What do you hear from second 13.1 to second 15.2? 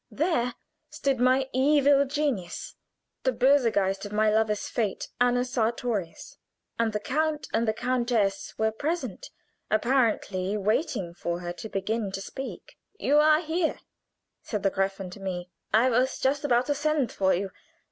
are here," said the Gräfin to